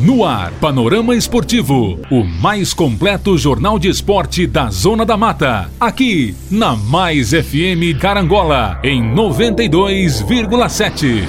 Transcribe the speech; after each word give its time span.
No 0.00 0.24
ar, 0.24 0.50
Panorama 0.52 1.14
Esportivo, 1.14 2.00
o 2.10 2.24
mais 2.24 2.72
completo 2.72 3.36
jornal 3.36 3.78
de 3.78 3.90
esporte 3.90 4.46
da 4.46 4.70
Zona 4.70 5.04
da 5.04 5.14
Mata. 5.14 5.70
Aqui, 5.78 6.34
na 6.50 6.74
Mais 6.74 7.32
FM 7.32 8.00
Carangola, 8.00 8.80
em 8.82 9.02
92,7. 9.14 11.28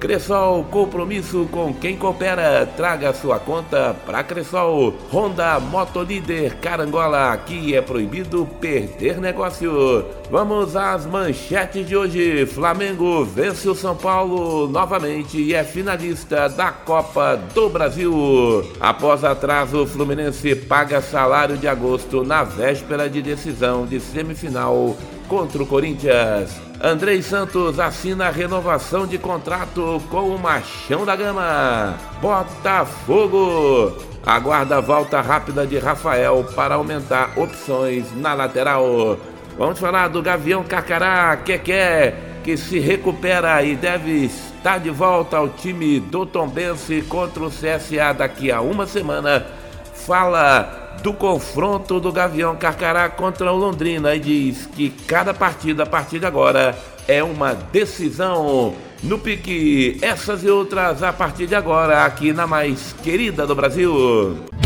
Cressol, 0.00 0.64
compromisso 0.64 1.46
com 1.52 1.74
quem 1.74 1.94
coopera. 1.94 2.64
Traga 2.74 3.12
sua 3.12 3.38
conta 3.38 3.94
para 4.06 4.24
Cressol. 4.24 4.94
Honda 5.12 5.60
Motolíder 5.60 6.56
Carangola. 6.56 7.30
Aqui 7.32 7.74
é 7.74 7.82
proibido 7.82 8.48
perder 8.58 9.20
negócio. 9.20 10.02
Vamos 10.30 10.74
às 10.74 11.04
manchetes 11.04 11.86
de 11.86 11.94
hoje. 11.94 12.46
Flamengo 12.46 13.26
vence 13.26 13.68
o 13.68 13.74
São 13.74 13.94
Paulo 13.94 14.66
novamente 14.68 15.38
e 15.38 15.54
é 15.54 15.62
finalista 15.62 16.48
da 16.48 16.72
Copa 16.72 17.36
do 17.54 17.68
Brasil. 17.68 18.64
Após 18.80 19.22
atraso, 19.22 19.82
o 19.82 19.86
Fluminense 19.86 20.56
paga 20.56 21.02
salário 21.02 21.58
de 21.58 21.68
agosto 21.68 22.24
na 22.24 22.42
véspera 22.42 23.10
de 23.10 23.20
decisão 23.20 23.84
de 23.84 24.00
semifinal 24.00 24.96
contra 25.30 25.62
o 25.62 25.66
Corinthians. 25.66 26.60
Andrei 26.82 27.22
Santos 27.22 27.78
assina 27.78 28.26
a 28.26 28.30
renovação 28.30 29.06
de 29.06 29.16
contrato 29.16 30.02
com 30.10 30.28
o 30.28 30.38
Machão 30.38 31.06
da 31.06 31.14
Gama. 31.14 31.96
Botafogo. 32.20 33.96
Aguarda 34.26 34.78
a 34.78 34.80
volta 34.80 35.20
rápida 35.20 35.64
de 35.64 35.78
Rafael 35.78 36.44
para 36.56 36.74
aumentar 36.74 37.38
opções 37.38 38.04
na 38.16 38.34
lateral. 38.34 39.16
Vamos 39.56 39.78
falar 39.78 40.08
do 40.08 40.20
Gavião 40.20 40.64
Carcará, 40.64 41.36
que 41.36 41.56
quer 41.58 42.40
que 42.42 42.56
se 42.56 42.80
recupera 42.80 43.62
e 43.62 43.76
deve 43.76 44.24
estar 44.24 44.78
de 44.78 44.90
volta 44.90 45.36
ao 45.36 45.48
time 45.48 46.00
do 46.00 46.26
Tombense 46.26 47.02
contra 47.02 47.44
o 47.44 47.50
CSA 47.50 48.12
daqui 48.16 48.50
a 48.50 48.60
uma 48.60 48.86
semana. 48.86 49.46
Fala 49.94 50.79
do 51.02 51.12
confronto 51.12 51.98
do 51.98 52.12
Gavião 52.12 52.56
Carcará 52.56 53.08
contra 53.08 53.50
o 53.50 53.56
Londrina 53.56 54.14
e 54.14 54.20
diz 54.20 54.66
que 54.66 54.90
cada 54.90 55.32
partida 55.32 55.84
a 55.84 55.86
partir 55.86 56.18
de 56.18 56.26
agora 56.26 56.76
é 57.08 57.22
uma 57.22 57.54
decisão 57.54 58.74
no 59.02 59.18
pique. 59.18 59.98
Essas 60.02 60.44
e 60.44 60.48
outras 60.48 61.02
a 61.02 61.12
partir 61.12 61.46
de 61.46 61.54
agora 61.54 62.04
aqui 62.04 62.32
na 62.32 62.46
mais 62.46 62.94
querida 63.02 63.46
do 63.46 63.54
Brasil. 63.54 64.59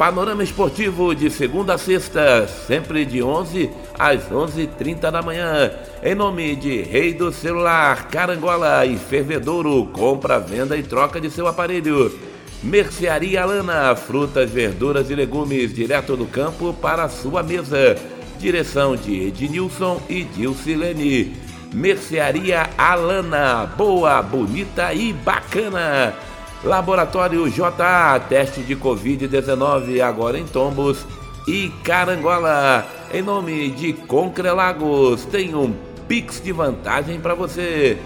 Panorama 0.00 0.42
Esportivo 0.42 1.14
de 1.14 1.28
segunda 1.28 1.74
a 1.74 1.78
sexta, 1.78 2.48
sempre 2.48 3.04
de 3.04 3.22
11 3.22 3.68
às 3.98 4.30
11h30 4.30 5.10
da 5.10 5.20
manhã. 5.20 5.70
Em 6.02 6.14
nome 6.14 6.56
de 6.56 6.80
Rei 6.80 7.12
do 7.12 7.30
Celular, 7.30 8.08
Carangola 8.08 8.86
e 8.86 8.96
Fervedouro, 8.96 9.84
compra, 9.92 10.40
venda 10.40 10.74
e 10.74 10.82
troca 10.82 11.20
de 11.20 11.30
seu 11.30 11.46
aparelho. 11.46 12.18
Mercearia 12.62 13.42
Alana, 13.42 13.94
frutas, 13.94 14.50
verduras 14.50 15.10
e 15.10 15.14
legumes 15.14 15.74
direto 15.74 16.16
do 16.16 16.24
campo 16.24 16.72
para 16.72 17.06
sua 17.10 17.42
mesa. 17.42 17.94
Direção 18.38 18.96
de 18.96 19.26
Ednilson 19.26 20.00
e 20.08 20.24
Dilcilene. 20.24 21.36
Mercearia 21.74 22.70
Alana, 22.78 23.66
boa, 23.76 24.22
bonita 24.22 24.94
e 24.94 25.12
bacana. 25.12 26.14
Laboratório 26.62 27.48
JA, 27.48 28.20
teste 28.28 28.60
de 28.60 28.76
Covid-19 28.76 30.00
agora 30.02 30.38
em 30.38 30.44
Tombos 30.44 31.06
e 31.48 31.70
Carangola. 31.82 32.86
Em 33.14 33.22
nome 33.22 33.70
de 33.70 33.94
Concrelagos, 33.94 35.24
tem 35.24 35.54
um 35.54 35.74
Pix 36.06 36.42
de 36.42 36.52
vantagem 36.52 37.18
para 37.18 37.34
você. 37.34 37.96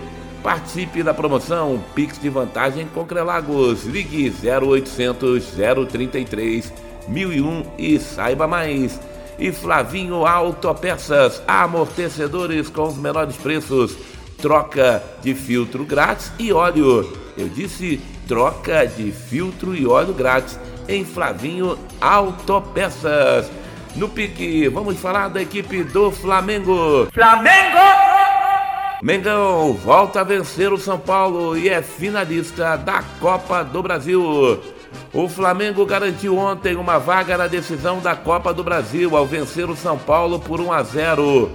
Participe 0.41 1.03
da 1.03 1.13
promoção 1.13 1.83
Pix 1.97 2.21
de 2.21 2.29
vantagem 2.29 2.87
Concrelagos. 2.87 3.87
Ligue 3.87 4.33
0800 4.33 5.47
033 5.91 6.73
1001 7.09 7.65
e 7.77 7.99
saiba 7.99 8.47
mais. 8.47 9.01
E 9.37 9.51
Flavinho 9.51 10.25
Autopeças, 10.25 11.43
amortecedores 11.49 12.69
com 12.69 12.85
os 12.85 12.97
menores 12.97 13.35
preços. 13.37 13.97
Troca 14.41 15.03
de 15.23 15.35
filtro 15.35 15.85
grátis 15.85 16.31
e 16.39 16.53
óleo. 16.53 17.11
Eu 17.37 17.49
disse 17.49 18.01
troca 18.27 18.87
de 18.87 19.13
filtro 19.13 19.75
e 19.75 19.87
óleo 19.87 20.13
grátis 20.13 20.59
em 20.89 21.05
Flavinho 21.05 21.79
Autopeças. 22.01 23.51
No 23.97 24.09
pique, 24.09 24.69
vamos 24.69 24.99
falar 24.99 25.29
da 25.29 25.41
equipe 25.41 25.85
do 25.85 26.11
Flamengo. 26.11 27.09
Flamengo! 27.13 27.79
Mengão 29.03 29.75
volta 29.75 30.21
a 30.21 30.25
vencer 30.25 30.73
o 30.73 30.79
São 30.79 30.99
Paulo 30.99 31.57
e 31.57 31.69
é 31.69 31.83
finalista 31.83 32.77
da 32.77 33.03
Copa 33.21 33.63
do 33.63 33.83
Brasil. 33.83 34.61
O 35.13 35.29
Flamengo 35.29 35.85
garantiu 35.85 36.37
ontem 36.37 36.75
uma 36.75 36.99
vaga 36.99 37.37
na 37.37 37.47
decisão 37.47 38.01
da 38.01 38.17
Copa 38.17 38.55
do 38.55 38.65
Brasil 38.65 39.17
ao 39.17 39.27
vencer 39.27 39.69
o 39.69 39.77
São 39.77 39.99
Paulo 39.99 40.41
por 40.41 40.61
1 40.61 40.73
a 40.73 40.83
0 40.83 41.51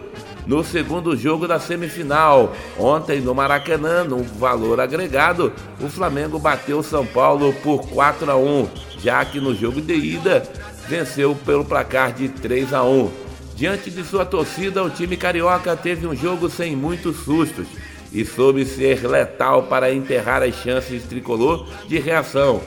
no 0.46 0.64
segundo 0.64 1.16
jogo 1.16 1.48
da 1.48 1.60
semifinal. 1.60 2.54
Ontem 2.78 3.22
no 3.22 3.34
Maracanã, 3.36 4.04
no 4.04 4.24
valor 4.24 4.80
agregado, 4.80 5.54
o 5.80 5.88
Flamengo 5.88 6.40
bateu 6.40 6.82
São 6.84 7.06
Paulo 7.06 7.54
por 7.64 7.88
4 7.90 8.32
a 8.32 8.36
1, 8.36 8.68
já 9.00 9.24
que 9.26 9.40
no 9.40 9.56
jogo 9.56 9.82
de 9.82 9.94
ida 9.94 10.44
venceu 10.88 11.36
pelo 11.46 11.64
placar 11.64 12.14
de 12.14 12.30
3 12.30 12.74
a 12.74 12.84
1. 12.84 13.12
Diante 13.56 13.92
de 13.92 14.04
sua 14.04 14.26
torcida, 14.26 14.84
o 14.84 14.90
time 14.90 15.18
carioca 15.18 15.76
teve 15.76 16.08
um 16.08 16.16
jogo 16.16 16.50
sem 16.50 16.76
muitos 16.76 17.18
sustos 17.18 17.68
e 18.12 18.26
soube 18.26 18.66
ser 18.66 19.06
letal 19.08 19.64
para 19.64 19.94
enterrar 19.94 20.42
as 20.42 20.56
chances 20.56 21.04
tricolor 21.04 21.68
de 21.88 22.00
reação, 22.00 22.62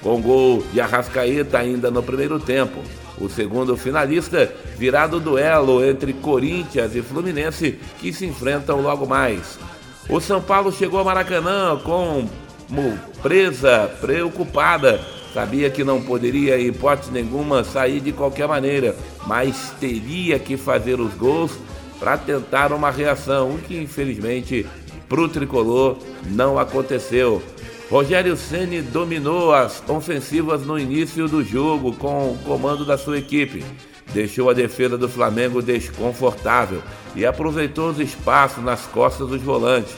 com 0.00 0.20
gol 0.20 0.64
de 0.72 0.80
Arrascaeta 0.80 1.58
ainda 1.58 1.90
no 1.90 2.02
primeiro 2.02 2.40
tempo. 2.40 2.82
O 3.20 3.28
segundo 3.28 3.76
finalista 3.76 4.52
virá 4.76 5.06
do 5.06 5.18
duelo 5.18 5.84
entre 5.84 6.12
Corinthians 6.12 6.94
e 6.94 7.02
Fluminense, 7.02 7.78
que 7.98 8.12
se 8.12 8.26
enfrentam 8.26 8.80
logo 8.80 9.06
mais. 9.06 9.58
O 10.08 10.20
São 10.20 10.40
Paulo 10.40 10.72
chegou 10.72 10.98
ao 10.98 11.04
Maracanã 11.04 11.78
com 11.82 12.28
presa 13.22 13.90
preocupada 14.00 15.00
Sabia 15.32 15.68
que 15.68 15.84
não 15.84 16.00
poderia, 16.00 16.58
em 16.58 16.68
hipótese 16.68 17.12
nenhuma, 17.12 17.62
sair 17.62 18.00
de 18.00 18.12
qualquer 18.12 18.48
maneira, 18.48 18.96
mas 19.26 19.72
teria 19.78 20.38
que 20.38 20.56
fazer 20.56 20.98
os 21.00 21.12
gols 21.14 21.52
para 22.00 22.16
tentar 22.16 22.72
uma 22.72 22.90
reação, 22.90 23.50
o 23.50 23.58
que 23.58 23.76
infelizmente 23.76 24.66
para 25.08 25.20
o 25.20 25.28
tricolor 25.28 25.96
não 26.24 26.58
aconteceu. 26.58 27.42
Rogério 27.90 28.36
Ceni 28.36 28.82
dominou 28.82 29.54
as 29.54 29.82
ofensivas 29.88 30.64
no 30.66 30.78
início 30.78 31.26
do 31.26 31.42
jogo 31.42 31.94
com 31.94 32.32
o 32.32 32.38
comando 32.44 32.84
da 32.84 32.98
sua 32.98 33.18
equipe. 33.18 33.64
Deixou 34.12 34.50
a 34.50 34.54
defesa 34.54 34.98
do 34.98 35.08
Flamengo 35.08 35.62
desconfortável 35.62 36.82
e 37.16 37.24
aproveitou 37.24 37.88
os 37.88 37.98
espaços 37.98 38.62
nas 38.62 38.82
costas 38.82 39.28
dos 39.28 39.40
volantes. 39.40 39.94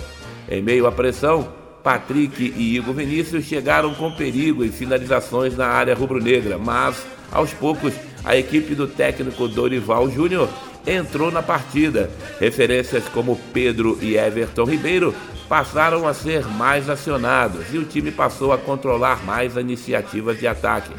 Em 0.49 0.63
meio 0.63 0.87
à 0.87 0.93
pressão, 0.93 1.49
Patrick 1.83 2.55
e 2.57 2.77
Igor 2.77 2.95
Vinícius 2.95 3.45
chegaram 3.45 3.93
com 3.95 4.13
perigo 4.13 4.65
em 4.65 4.71
finalizações 4.71 5.57
na 5.57 5.67
área 5.67 5.95
rubro-negra, 5.95 6.59
mas 6.59 7.05
aos 7.33 7.53
poucos 7.53 7.93
a 8.25 8.37
equipe 8.37 8.73
do 8.75 8.87
técnico 8.87 9.49
Dorival 9.49 10.09
Júnior 10.09 10.49
entrou 10.87 11.33
na 11.33 11.43
partida. 11.43 12.09
Referências 12.39 13.09
como 13.09 13.41
Pedro 13.53 13.99
e 14.01 14.17
Everton 14.17 14.65
Ribeiro 14.65 15.13
passaram 15.51 16.07
a 16.07 16.15
ser 16.15 16.47
mais 16.47 16.89
acionados 16.89 17.75
e 17.75 17.79
o 17.79 17.85
time 17.85 18.13
passou 18.13 18.53
a 18.53 18.57
controlar 18.57 19.25
mais 19.25 19.57
as 19.57 19.65
iniciativas 19.65 20.39
de 20.39 20.47
ataque. 20.47 20.93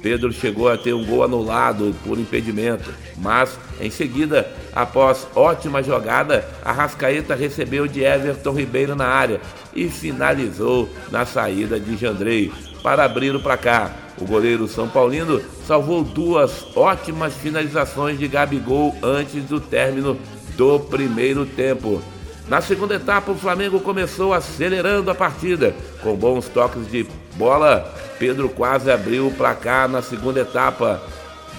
Pedro 0.00 0.32
chegou 0.32 0.68
a 0.68 0.78
ter 0.78 0.94
um 0.94 1.04
gol 1.04 1.24
anulado 1.24 1.92
por 2.04 2.16
impedimento, 2.16 2.94
mas 3.16 3.58
em 3.80 3.90
seguida, 3.90 4.48
após 4.72 5.26
ótima 5.34 5.82
jogada, 5.82 6.48
a 6.64 6.70
Rascaeta 6.70 7.34
recebeu 7.34 7.88
de 7.88 8.04
Everton 8.04 8.52
Ribeiro 8.52 8.94
na 8.94 9.08
área 9.08 9.40
e 9.74 9.88
finalizou 9.88 10.88
na 11.10 11.26
saída 11.26 11.80
de 11.80 11.96
Jandrei 11.96 12.52
para 12.84 13.04
abrir 13.04 13.34
o 13.34 13.40
placar. 13.40 13.92
O 14.16 14.24
goleiro 14.24 14.68
São 14.68 14.88
Paulino 14.88 15.42
salvou 15.66 16.04
duas 16.04 16.64
ótimas 16.76 17.34
finalizações 17.34 18.16
de 18.16 18.28
Gabigol 18.28 18.94
antes 19.02 19.42
do 19.42 19.60
término 19.60 20.16
do 20.56 20.78
primeiro 20.78 21.44
tempo. 21.44 22.00
Na 22.48 22.62
segunda 22.62 22.94
etapa, 22.94 23.30
o 23.30 23.36
Flamengo 23.36 23.78
começou 23.78 24.32
acelerando 24.32 25.10
a 25.10 25.14
partida. 25.14 25.74
Com 26.02 26.16
bons 26.16 26.48
toques 26.48 26.90
de 26.90 27.06
bola, 27.34 27.94
Pedro 28.18 28.48
quase 28.48 28.90
abriu 28.90 29.26
o 29.26 29.32
placar 29.32 29.86
na 29.86 30.00
segunda 30.00 30.40
etapa. 30.40 30.98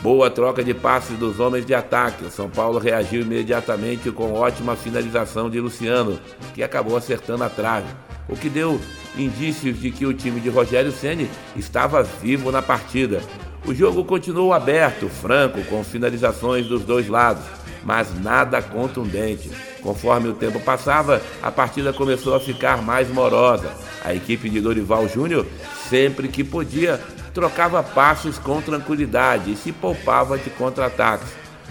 Boa 0.01 0.31
troca 0.31 0.63
de 0.63 0.73
passes 0.73 1.15
dos 1.19 1.39
homens 1.39 1.63
de 1.63 1.75
ataque. 1.75 2.25
O 2.25 2.31
São 2.31 2.49
Paulo 2.49 2.79
reagiu 2.79 3.21
imediatamente 3.21 4.09
com 4.09 4.33
ótima 4.33 4.75
finalização 4.75 5.47
de 5.47 5.59
Luciano, 5.59 6.19
que 6.55 6.63
acabou 6.63 6.97
acertando 6.97 7.43
a 7.43 7.49
trave, 7.49 7.87
o 8.27 8.35
que 8.35 8.49
deu 8.49 8.81
indícios 9.15 9.79
de 9.79 9.91
que 9.91 10.07
o 10.07 10.13
time 10.13 10.39
de 10.39 10.49
Rogério 10.49 10.91
Ceni 10.91 11.29
estava 11.55 12.01
vivo 12.01 12.51
na 12.51 12.63
partida. 12.63 13.21
O 13.67 13.75
jogo 13.75 14.03
continuou 14.03 14.53
aberto, 14.53 15.07
franco, 15.07 15.61
com 15.65 15.83
finalizações 15.83 16.65
dos 16.65 16.83
dois 16.83 17.07
lados, 17.07 17.43
mas 17.83 18.13
nada 18.19 18.61
contundente. 18.61 19.51
Conforme 19.81 20.29
o 20.29 20.33
tempo 20.33 20.59
passava, 20.59 21.21
a 21.41 21.51
partida 21.51 21.93
começou 21.93 22.35
a 22.35 22.39
ficar 22.39 22.81
mais 22.81 23.09
morosa. 23.09 23.71
A 24.03 24.13
equipe 24.13 24.49
de 24.49 24.61
Dorival 24.61 25.07
Júnior, 25.07 25.45
sempre 25.89 26.27
que 26.27 26.43
podia, 26.43 26.99
trocava 27.33 27.81
passes 27.81 28.37
com 28.37 28.61
tranquilidade 28.61 29.51
e 29.51 29.55
se 29.55 29.71
poupava 29.71 30.37
de 30.37 30.49
contra-ataques. 30.49 31.29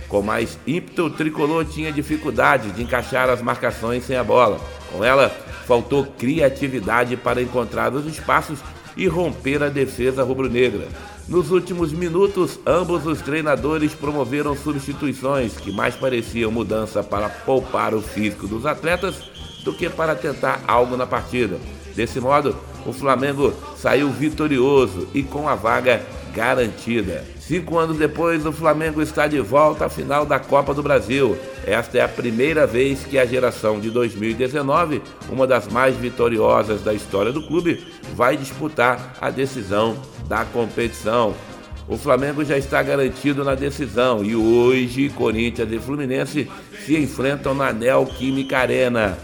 Com 0.09 0.23
mais 0.23 0.59
ímpeto, 0.67 1.05
o 1.05 1.11
tricolor 1.11 1.67
tinha 1.67 1.93
dificuldade 1.93 2.71
de 2.73 2.83
encaixar 2.83 3.29
as 3.29 3.43
marcações 3.43 4.05
sem 4.05 4.17
a 4.17 4.25
bola. 4.25 4.59
Com 4.91 5.05
ela, 5.05 5.29
faltou 5.67 6.07
criatividade 6.07 7.15
para 7.15 7.43
encontrar 7.43 7.93
os 7.93 8.07
espaços 8.07 8.59
e 8.99 9.07
romper 9.07 9.63
a 9.63 9.69
defesa 9.69 10.23
rubro-negra. 10.23 10.89
Nos 11.29 11.51
últimos 11.51 11.93
minutos, 11.93 12.59
ambos 12.67 13.07
os 13.07 13.23
treinadores 13.23 13.95
promoveram 13.95 14.57
substituições 14.57 15.57
que 15.57 15.71
mais 15.71 15.95
pareciam 15.95 16.51
mudança 16.51 17.03
para 17.03 17.29
poupar 17.29 17.95
o 17.95 18.03
físico 18.03 18.49
dos 18.49 18.67
atletas 18.67 19.15
do 19.63 19.73
que 19.73 19.89
para 19.89 20.17
tentar 20.17 20.63
algo 20.67 20.97
na 20.97 21.07
partida. 21.07 21.59
Desse 21.95 22.21
modo, 22.21 22.57
o 22.85 22.93
Flamengo 22.93 23.53
saiu 23.77 24.11
vitorioso 24.11 25.09
e 25.15 25.23
com 25.23 25.49
a 25.49 25.55
vaga 25.55 26.03
garantida. 26.35 27.25
Cinco 27.49 27.79
anos 27.79 27.97
depois, 27.97 28.45
o 28.45 28.53
Flamengo 28.53 29.01
está 29.01 29.27
de 29.27 29.41
volta 29.41 29.87
à 29.87 29.89
final 29.89 30.27
da 30.27 30.39
Copa 30.39 30.75
do 30.75 30.83
Brasil. 30.83 31.35
Esta 31.67 31.97
é 31.97 32.03
a 32.03 32.09
primeira 32.09 32.67
vez 32.67 33.05
que 33.05 33.19
a 33.19 33.25
geração 33.25 33.81
de 33.81 33.91
2019, 33.91 35.01
uma 35.31 35.47
das 35.47 35.67
mais 35.67 35.97
vitoriosas 35.97 36.83
da 36.83 36.93
história 36.93 37.33
do 37.33 37.41
clube, 37.47 37.83
vai 38.15 38.37
disputar 38.37 39.15
a 39.19 39.31
decisão 39.31 39.97
da 40.29 40.45
competição. 40.45 41.35
O 41.89 41.97
Flamengo 41.97 42.45
já 42.45 42.59
está 42.59 42.83
garantido 42.83 43.43
na 43.43 43.55
decisão 43.55 44.23
e 44.23 44.37
hoje 44.37 45.09
Corinthians 45.09 45.73
e 45.73 45.79
Fluminense 45.79 46.51
se 46.85 46.99
enfrentam 46.99 47.55
na 47.55 47.73
Neoquímica 47.73 48.59
Arena. 48.59 49.17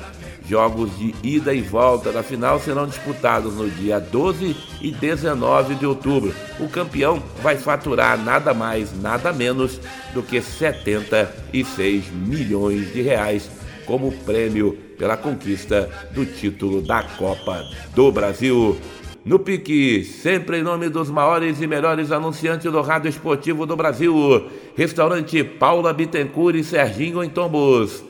Jogos 0.46 0.90
de 0.98 1.14
ida 1.22 1.54
e 1.54 1.62
volta 1.62 2.12
da 2.12 2.22
final 2.22 2.60
serão 2.60 2.86
disputados 2.86 3.54
no 3.54 3.68
dia 3.70 3.98
12 3.98 4.54
e 4.80 4.90
19 4.90 5.74
de 5.74 5.86
outubro. 5.86 6.34
O 6.60 6.68
campeão 6.68 7.22
vai 7.42 7.56
faturar 7.56 8.22
nada 8.22 8.52
mais, 8.52 8.92
nada 9.00 9.32
menos 9.32 9.80
do 10.12 10.22
que 10.22 10.42
76 10.42 12.10
milhões 12.10 12.92
de 12.92 13.00
reais 13.00 13.50
como 13.86 14.12
prêmio 14.12 14.76
pela 14.98 15.16
conquista 15.16 15.88
do 16.12 16.26
título 16.26 16.82
da 16.82 17.02
Copa 17.02 17.64
do 17.94 18.12
Brasil. 18.12 18.76
No 19.24 19.38
pique, 19.38 20.04
sempre 20.04 20.58
em 20.58 20.62
nome 20.62 20.90
dos 20.90 21.08
maiores 21.08 21.62
e 21.62 21.66
melhores 21.66 22.12
anunciantes 22.12 22.70
do 22.70 22.82
rádio 22.82 23.08
esportivo 23.08 23.64
do 23.64 23.74
Brasil, 23.74 24.50
restaurante 24.76 25.42
Paula 25.42 25.94
Bittencourt 25.94 26.56
e 26.56 26.62
Serginho 26.62 27.24
em 27.24 27.30
Tombos. 27.30 28.04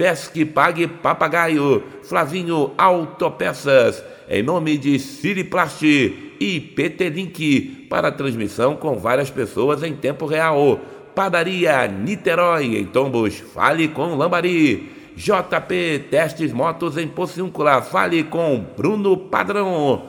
Pesque 0.00 0.46
Pague 0.46 0.86
Papagaio, 0.86 1.82
Flavinho 2.02 2.70
Autopeças, 2.78 4.02
em 4.30 4.42
nome 4.42 4.78
de 4.78 4.98
Siriplast 4.98 5.84
e 5.84 6.58
PT 6.58 7.10
Link, 7.10 7.86
para 7.90 8.10
transmissão 8.10 8.76
com 8.76 8.96
várias 8.96 9.28
pessoas 9.28 9.82
em 9.82 9.94
tempo 9.94 10.24
real. 10.24 10.80
Padaria 11.14 11.86
Niterói, 11.86 12.78
em 12.78 12.86
Tombos, 12.86 13.40
fale 13.52 13.88
com 13.88 14.14
Lambari. 14.14 14.90
JP 15.14 16.06
Testes 16.10 16.50
Motos 16.50 16.96
em 16.96 17.06
Pociúncula, 17.06 17.82
fale 17.82 18.24
com 18.24 18.64
Bruno 18.74 19.18
Padrão 19.18 20.06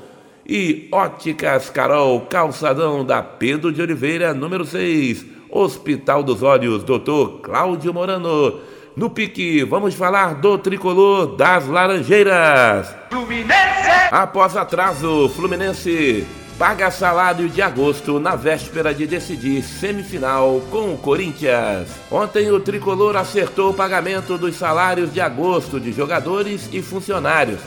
e 0.47 0.87
Óticas 0.89 1.69
Carol, 1.69 2.21
calçadão 2.21 3.03
da 3.03 3.21
Pedro 3.21 3.73
de 3.73 3.81
Oliveira, 3.81 4.33
número 4.33 4.63
6, 4.63 5.25
Hospital 5.49 6.23
dos 6.23 6.41
Olhos, 6.41 6.81
Dr. 6.81 7.41
Cláudio 7.41 7.93
Morano. 7.93 8.71
No 8.95 9.09
pique, 9.09 9.63
vamos 9.63 9.95
falar 9.95 10.35
do 10.35 10.57
tricolor 10.57 11.35
das 11.35 11.67
Laranjeiras. 11.67 12.93
Fluminense! 13.09 13.89
Após 14.11 14.55
atraso, 14.55 15.29
Fluminense 15.29 16.25
paga 16.57 16.91
salário 16.91 17.49
de 17.49 17.61
agosto 17.61 18.19
na 18.19 18.35
véspera 18.35 18.93
de 18.93 19.07
decidir 19.07 19.63
semifinal 19.63 20.61
com 20.69 20.93
o 20.93 20.97
Corinthians. 20.97 21.89
Ontem 22.11 22.51
o 22.51 22.59
tricolor 22.59 23.15
acertou 23.15 23.71
o 23.71 23.73
pagamento 23.73 24.37
dos 24.37 24.55
salários 24.55 25.13
de 25.13 25.21
agosto 25.21 25.79
de 25.79 25.91
jogadores 25.91 26.69
e 26.71 26.81
funcionários 26.81 27.59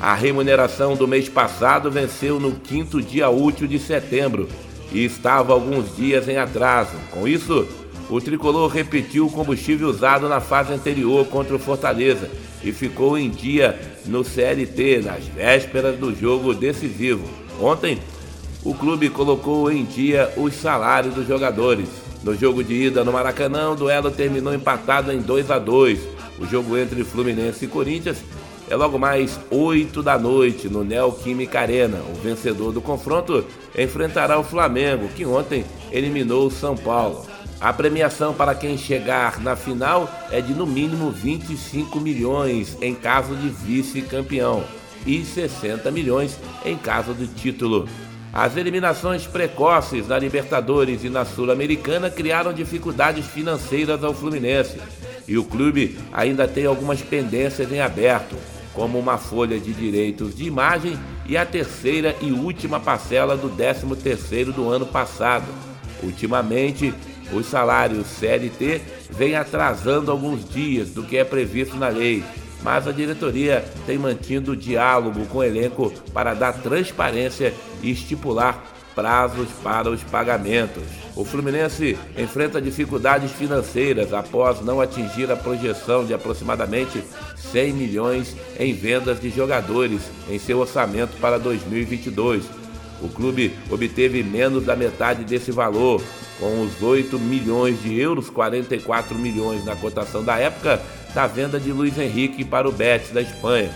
a 0.00 0.14
remuneração 0.14 0.96
do 0.96 1.06
mês 1.06 1.28
passado 1.28 1.90
venceu 1.90 2.40
no 2.40 2.52
quinto 2.52 3.02
dia 3.02 3.28
útil 3.28 3.66
de 3.66 3.78
setembro 3.78 4.48
e 4.90 5.04
estava 5.04 5.52
alguns 5.52 5.94
dias 5.94 6.26
em 6.26 6.38
atraso. 6.38 6.96
Com 7.10 7.28
isso, 7.28 7.68
o 8.10 8.20
tricolor 8.20 8.68
repetiu 8.68 9.26
o 9.26 9.30
combustível 9.30 9.88
usado 9.88 10.28
na 10.28 10.40
fase 10.40 10.72
anterior 10.72 11.24
contra 11.26 11.54
o 11.54 11.60
Fortaleza 11.60 12.28
e 12.62 12.72
ficou 12.72 13.16
em 13.16 13.30
dia 13.30 13.78
no 14.04 14.24
CLT, 14.24 15.02
nas 15.04 15.24
vésperas 15.26 15.96
do 15.96 16.14
jogo 16.14 16.52
decisivo. 16.52 17.22
Ontem, 17.60 17.98
o 18.64 18.74
clube 18.74 19.08
colocou 19.08 19.70
em 19.70 19.84
dia 19.84 20.32
os 20.36 20.54
salários 20.54 21.14
dos 21.14 21.26
jogadores. 21.26 21.88
No 22.24 22.34
jogo 22.34 22.64
de 22.64 22.74
ida 22.74 23.04
no 23.04 23.12
Maracanã, 23.12 23.70
o 23.70 23.76
duelo 23.76 24.10
terminou 24.10 24.52
empatado 24.52 25.12
em 25.12 25.20
2 25.20 25.50
a 25.50 25.58
2. 25.58 26.00
O 26.38 26.46
jogo 26.46 26.76
entre 26.76 27.04
Fluminense 27.04 27.64
e 27.64 27.68
Corinthians 27.68 28.18
é 28.68 28.76
logo 28.76 28.98
mais 28.98 29.38
8 29.50 30.02
da 30.02 30.18
noite 30.18 30.68
no 30.68 30.84
Neoquímica 30.84 31.60
Arena. 31.60 31.98
O 32.12 32.14
vencedor 32.20 32.72
do 32.72 32.80
confronto 32.80 33.44
enfrentará 33.76 34.38
o 34.38 34.44
Flamengo, 34.44 35.08
que 35.08 35.24
ontem 35.24 35.64
eliminou 35.90 36.46
o 36.46 36.50
São 36.50 36.76
Paulo. 36.76 37.24
A 37.60 37.74
premiação 37.74 38.32
para 38.32 38.54
quem 38.54 38.78
chegar 38.78 39.38
na 39.38 39.54
final 39.54 40.10
é 40.30 40.40
de 40.40 40.54
no 40.54 40.66
mínimo 40.66 41.10
25 41.10 42.00
milhões 42.00 42.78
em 42.80 42.94
caso 42.94 43.36
de 43.36 43.50
vice-campeão 43.50 44.64
e 45.04 45.22
60 45.22 45.90
milhões 45.90 46.38
em 46.64 46.74
caso 46.76 47.12
de 47.12 47.26
título. 47.26 47.86
As 48.32 48.56
eliminações 48.56 49.26
precoces 49.26 50.08
na 50.08 50.18
Libertadores 50.18 51.04
e 51.04 51.10
na 51.10 51.26
Sul-Americana 51.26 52.08
criaram 52.08 52.52
dificuldades 52.52 53.26
financeiras 53.26 54.02
ao 54.02 54.14
Fluminense 54.14 54.80
e 55.28 55.36
o 55.36 55.44
clube 55.44 55.98
ainda 56.14 56.48
tem 56.48 56.64
algumas 56.64 57.02
pendências 57.02 57.70
em 57.70 57.80
aberto 57.80 58.36
como 58.72 58.98
uma 58.98 59.18
folha 59.18 59.60
de 59.60 59.74
direitos 59.74 60.34
de 60.34 60.44
imagem 60.44 60.98
e 61.26 61.36
a 61.36 61.44
terceira 61.44 62.16
e 62.22 62.32
última 62.32 62.80
parcela 62.80 63.36
do 63.36 63.50
13º 63.50 64.52
do 64.52 64.70
ano 64.70 64.86
passado. 64.86 65.44
Ultimamente, 66.02 66.94
os 67.32 67.46
salários 67.46 68.06
CLT 68.06 68.80
vêm 69.10 69.36
atrasando 69.36 70.10
alguns 70.10 70.48
dias 70.48 70.90
do 70.90 71.02
que 71.02 71.16
é 71.16 71.24
previsto 71.24 71.76
na 71.76 71.88
lei. 71.88 72.22
mas 72.62 72.86
a 72.86 72.92
diretoria 72.92 73.64
tem 73.86 73.96
mantido 73.96 74.54
diálogo 74.54 75.24
com 75.26 75.38
o 75.38 75.44
elenco 75.44 75.90
para 76.12 76.34
dar 76.34 76.52
transparência 76.52 77.54
e 77.82 77.90
estipular 77.90 78.62
prazos 78.94 79.48
para 79.62 79.88
os 79.88 80.02
pagamentos. 80.02 80.82
O 81.16 81.24
Fluminense 81.24 81.98
enfrenta 82.18 82.60
dificuldades 82.60 83.32
financeiras 83.32 84.12
após 84.12 84.60
não 84.60 84.80
atingir 84.80 85.30
a 85.30 85.36
projeção 85.36 86.04
de 86.04 86.12
aproximadamente 86.12 87.02
100 87.36 87.72
milhões 87.72 88.36
em 88.58 88.74
vendas 88.74 89.20
de 89.20 89.30
jogadores 89.30 90.02
em 90.28 90.38
seu 90.38 90.58
orçamento 90.58 91.16
para 91.20 91.38
2022. 91.38 92.44
O 93.00 93.08
clube 93.08 93.54
obteve 93.70 94.22
menos 94.22 94.64
da 94.64 94.76
metade 94.76 95.24
desse 95.24 95.50
valor, 95.50 96.02
com 96.40 96.62
os 96.62 96.82
8 96.82 97.18
milhões 97.18 97.80
de 97.82 98.00
euros, 98.00 98.30
44 98.30 99.14
milhões 99.16 99.64
na 99.64 99.76
cotação 99.76 100.24
da 100.24 100.38
época, 100.38 100.80
da 101.14 101.26
venda 101.26 101.60
de 101.60 101.70
Luiz 101.70 101.98
Henrique 101.98 102.44
para 102.44 102.68
o 102.68 102.72
Betis 102.72 103.10
da 103.10 103.20
Espanha, 103.20 103.70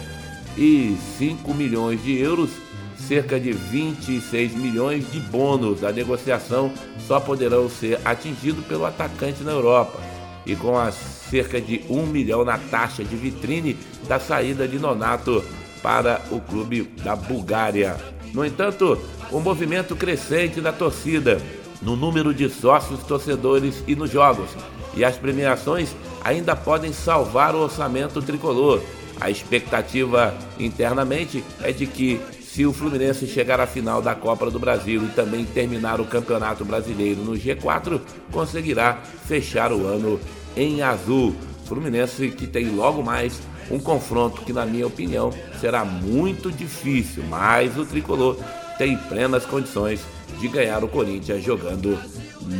e 0.56 0.96
5 1.18 1.52
milhões 1.52 2.02
de 2.02 2.18
euros 2.18 2.50
cerca 2.96 3.38
de 3.38 3.52
26 3.52 4.54
milhões 4.54 5.12
de 5.12 5.20
bônus 5.20 5.80
da 5.80 5.92
negociação 5.92 6.72
só 7.06 7.20
poderão 7.20 7.68
ser 7.68 8.00
atingidos 8.04 8.64
pelo 8.64 8.86
atacante 8.86 9.42
na 9.42 9.52
Europa. 9.52 10.00
E 10.46 10.56
com 10.56 10.78
as 10.78 10.94
cerca 10.94 11.60
de 11.60 11.82
1 11.88 12.06
milhão 12.06 12.44
na 12.44 12.58
taxa 12.58 13.02
de 13.02 13.16
vitrine 13.16 13.76
da 14.06 14.20
saída 14.20 14.68
de 14.68 14.78
Nonato 14.78 15.44
para 15.82 16.22
o 16.30 16.40
clube 16.40 16.82
da 17.02 17.16
Bulgária. 17.16 17.96
No 18.32 18.44
entanto, 18.44 18.98
o 19.30 19.40
movimento 19.40 19.96
crescente 19.96 20.60
da 20.60 20.72
torcida 20.72 21.40
no 21.84 21.94
número 21.94 22.32
de 22.32 22.48
sócios, 22.48 23.00
torcedores 23.00 23.84
e 23.86 23.94
nos 23.94 24.10
jogos. 24.10 24.48
E 24.96 25.04
as 25.04 25.16
premiações 25.16 25.94
ainda 26.22 26.56
podem 26.56 26.92
salvar 26.92 27.54
o 27.54 27.60
orçamento 27.60 28.22
tricolor. 28.22 28.80
A 29.20 29.30
expectativa 29.30 30.34
internamente 30.58 31.44
é 31.62 31.70
de 31.70 31.86
que 31.86 32.20
se 32.42 32.64
o 32.64 32.72
Fluminense 32.72 33.26
chegar 33.26 33.60
à 33.60 33.66
final 33.66 34.00
da 34.00 34.14
Copa 34.14 34.50
do 34.50 34.58
Brasil 34.58 35.04
e 35.04 35.08
também 35.08 35.44
terminar 35.44 36.00
o 36.00 36.04
Campeonato 36.04 36.64
Brasileiro 36.64 37.20
no 37.22 37.32
G4, 37.32 38.00
conseguirá 38.30 39.02
fechar 39.26 39.72
o 39.72 39.86
ano 39.86 40.20
em 40.56 40.80
azul. 40.80 41.34
Fluminense 41.66 42.28
que 42.30 42.46
tem 42.46 42.70
logo 42.70 43.02
mais 43.02 43.40
um 43.70 43.78
confronto 43.78 44.42
que, 44.42 44.52
na 44.52 44.64
minha 44.64 44.86
opinião, 44.86 45.32
será 45.60 45.84
muito 45.84 46.52
difícil, 46.52 47.24
mas 47.28 47.76
o 47.76 47.84
tricolor 47.84 48.36
tem 48.78 48.96
plenas 48.96 49.44
condições 49.44 50.00
de 50.40 50.48
ganhar 50.48 50.82
o 50.82 50.88
Corinthians 50.88 51.42
jogando 51.42 51.98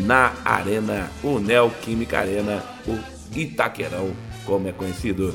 na 0.06 0.32
Arena, 0.44 1.10
o 1.22 1.38
Neoquímica 1.38 2.18
Arena, 2.18 2.62
o 2.86 2.98
Itaquerão, 3.36 4.10
como 4.44 4.68
é 4.68 4.72
conhecido 4.72 5.34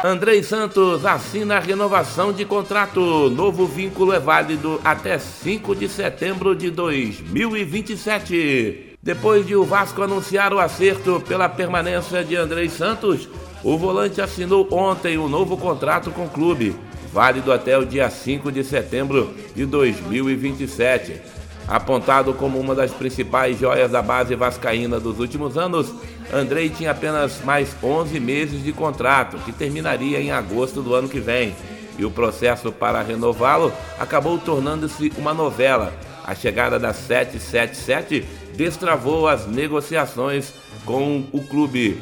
Andrei 0.05 0.43
Santos 0.43 1.05
assina 1.05 1.55
a 1.57 1.59
renovação 1.59 2.33
de 2.33 2.45
contrato. 2.45 3.29
Novo 3.29 3.65
vínculo 3.65 4.13
é 4.13 4.19
válido 4.19 4.79
até 4.83 5.17
5 5.17 5.75
de 5.75 5.87
setembro 5.87 6.53
de 6.55 6.69
2027. 6.69 8.97
Depois 9.01 9.45
de 9.45 9.55
o 9.55 9.63
Vasco 9.63 10.01
anunciar 10.01 10.53
o 10.53 10.59
acerto 10.59 11.21
pela 11.27 11.49
permanência 11.49 12.23
de 12.23 12.35
Andrei 12.35 12.69
Santos, 12.69 13.27
o 13.63 13.77
volante 13.77 14.21
assinou 14.21 14.67
ontem 14.71 15.17
um 15.17 15.27
novo 15.27 15.57
contrato 15.57 16.11
com 16.11 16.25
o 16.25 16.29
clube, 16.29 16.75
válido 17.11 17.51
até 17.51 17.77
o 17.77 17.85
dia 17.85 18.09
5 18.09 18.51
de 18.51 18.63
setembro 18.63 19.33
de 19.55 19.65
2027. 19.65 21.21
Apontado 21.67 22.33
como 22.33 22.59
uma 22.59 22.75
das 22.75 22.91
principais 22.91 23.57
joias 23.57 23.91
da 23.91 24.01
base 24.01 24.35
vascaína 24.35 24.99
dos 24.99 25.19
últimos 25.19 25.57
anos, 25.57 25.93
Andrei 26.31 26.69
tinha 26.69 26.91
apenas 26.91 27.41
mais 27.43 27.75
11 27.81 28.19
meses 28.19 28.63
de 28.63 28.73
contrato, 28.73 29.37
que 29.39 29.51
terminaria 29.51 30.19
em 30.19 30.31
agosto 30.31 30.81
do 30.81 30.93
ano 30.93 31.07
que 31.07 31.19
vem. 31.19 31.55
E 31.97 32.03
o 32.03 32.11
processo 32.11 32.71
para 32.71 33.01
renová-lo 33.01 33.71
acabou 33.99 34.37
tornando-se 34.37 35.13
uma 35.17 35.33
novela. 35.33 35.93
A 36.25 36.33
chegada 36.33 36.79
da 36.79 36.93
777 36.93 38.25
destravou 38.55 39.27
as 39.27 39.45
negociações 39.45 40.53
com 40.85 41.25
o 41.31 41.41
clube 41.41 41.99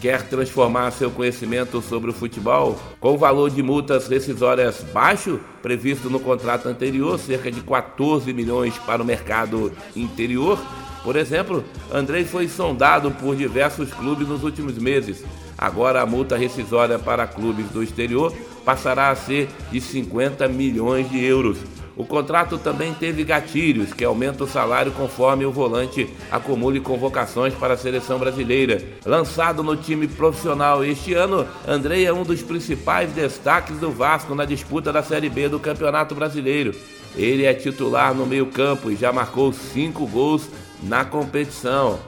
quer 0.00 0.22
transformar 0.22 0.90
seu 0.92 1.10
conhecimento 1.10 1.82
sobre 1.82 2.10
o 2.10 2.14
futebol 2.14 2.80
com 2.98 3.14
o 3.14 3.18
valor 3.18 3.50
de 3.50 3.62
multas 3.62 4.08
rescisórias 4.08 4.82
baixo, 4.92 5.38
previsto 5.62 6.08
no 6.08 6.18
contrato 6.18 6.68
anterior, 6.68 7.18
cerca 7.18 7.50
de 7.50 7.60
14 7.60 8.32
milhões 8.32 8.76
para 8.78 9.02
o 9.02 9.04
mercado 9.04 9.72
interior. 9.94 10.58
Por 11.04 11.16
exemplo, 11.16 11.64
Andrei 11.92 12.24
foi 12.24 12.48
sondado 12.48 13.10
por 13.10 13.36
diversos 13.36 13.92
clubes 13.92 14.26
nos 14.26 14.42
últimos 14.42 14.76
meses. 14.78 15.24
Agora 15.56 16.00
a 16.00 16.06
multa 16.06 16.36
rescisória 16.36 16.98
para 16.98 17.26
clubes 17.26 17.66
do 17.70 17.82
exterior 17.82 18.34
passará 18.64 19.10
a 19.10 19.16
ser 19.16 19.48
de 19.70 19.80
50 19.80 20.48
milhões 20.48 21.10
de 21.10 21.22
euros. 21.22 21.58
O 22.00 22.04
contrato 22.06 22.56
também 22.56 22.94
teve 22.94 23.22
gatilhos, 23.24 23.92
que 23.92 24.06
aumenta 24.06 24.44
o 24.44 24.48
salário 24.48 24.90
conforme 24.90 25.44
o 25.44 25.52
volante 25.52 26.08
acumule 26.30 26.80
convocações 26.80 27.52
para 27.52 27.74
a 27.74 27.76
seleção 27.76 28.18
brasileira. 28.18 28.82
Lançado 29.04 29.62
no 29.62 29.76
time 29.76 30.08
profissional 30.08 30.82
este 30.82 31.12
ano, 31.12 31.46
Andrei 31.68 32.06
é 32.06 32.12
um 32.12 32.22
dos 32.22 32.40
principais 32.40 33.12
destaques 33.12 33.76
do 33.76 33.90
Vasco 33.90 34.34
na 34.34 34.46
disputa 34.46 34.90
da 34.90 35.02
Série 35.02 35.28
B 35.28 35.50
do 35.50 35.60
Campeonato 35.60 36.14
Brasileiro. 36.14 36.74
Ele 37.14 37.44
é 37.44 37.52
titular 37.52 38.14
no 38.14 38.24
meio-campo 38.24 38.90
e 38.90 38.96
já 38.96 39.12
marcou 39.12 39.52
cinco 39.52 40.06
gols 40.06 40.48
na 40.82 41.04
competição. 41.04 41.98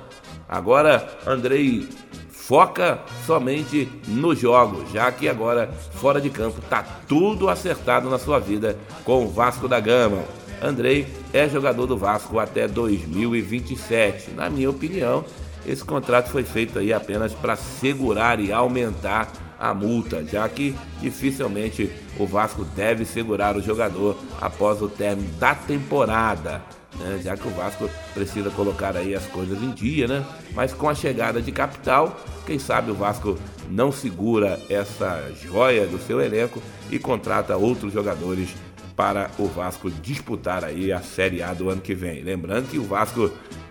Agora, 0.49 1.07
Andrei 1.27 1.87
foca 2.43 2.99
somente 3.25 3.89
nos 4.09 4.37
jogos, 4.37 4.91
já 4.91 5.13
que 5.13 5.29
agora, 5.29 5.73
fora 5.93 6.21
de 6.21 6.29
campo, 6.29 6.59
está 6.59 6.83
tudo 6.83 7.49
acertado 7.49 8.11
na 8.11 8.19
sua 8.19 8.41
vida 8.41 8.77
com 9.05 9.25
o 9.25 9.29
Vasco 9.29 9.69
da 9.69 9.79
Gama. 9.79 10.25
Andrei 10.61 11.07
é 11.33 11.49
jogador 11.49 11.87
do 11.87 11.97
Vasco 11.97 12.41
até 12.41 12.67
2027. 12.67 14.33
Na 14.33 14.51
minha 14.51 14.69
opinião, 14.69 15.25
esse 15.65 15.85
contrato 15.85 16.31
foi 16.31 16.43
feito 16.43 16.81
aí 16.81 16.93
apenas 16.93 17.33
para 17.33 17.55
segurar 17.55 18.41
e 18.41 18.53
aumentar 18.53 19.31
a 19.59 19.73
multa, 19.73 20.25
já 20.25 20.49
que 20.49 20.75
dificilmente 21.01 21.93
o 22.19 22.27
Vasco 22.27 22.65
deve 22.65 23.05
segurar 23.05 23.57
o 23.57 23.63
jogador 23.63 24.17
após 24.41 24.83
o 24.83 24.89
término 24.89 25.31
da 25.39 25.55
temporada 25.55 26.61
né? 26.99 27.21
já 27.23 27.37
que 27.37 27.47
o 27.47 27.51
Vasco 27.51 27.89
precisa 28.15 28.51
colocar 28.51 28.97
aí 28.97 29.15
as 29.15 29.27
coisas 29.27 29.63
em 29.63 29.71
dia, 29.71 30.07
né? 30.07 30.25
Mas 30.55 30.73
com 30.73 30.89
a 30.89 30.95
chegada 30.95 31.41
de 31.41 31.53
capital, 31.53 32.21
quem 32.47 32.59
sabe 32.59 32.91
o 32.91 32.95
Vasco 32.95 33.39
não 33.71 33.91
segura 33.91 34.61
essa 34.69 35.31
joia 35.43 35.87
do 35.87 35.99
seu 35.99 36.21
elenco 36.21 36.63
e 36.91 36.99
contrata 36.99 37.57
outros 37.57 37.93
jogadores 37.93 38.55
para 38.95 39.31
o 39.39 39.47
Vasco 39.47 39.91
disputar 39.91 40.65
aí 40.65 40.93
a 40.93 41.01
Série 41.01 41.43
A 41.43 41.55
do 41.55 41.71
ano 41.71 41.81
que 41.81 41.95
vem. 41.95 42.23
Lembrando 42.23 42.69
que 42.69 42.79
o 42.79 42.85
Vasco 42.85 43.31